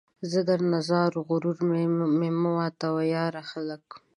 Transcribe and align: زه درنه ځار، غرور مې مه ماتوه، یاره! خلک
زه 0.31 0.39
درنه 0.49 0.79
ځار، 0.89 1.11
غرور 1.27 1.57
مې 1.69 1.83
مه 2.19 2.29
ماتوه، 2.53 3.03
یاره! 3.15 3.41
خلک 3.51 3.85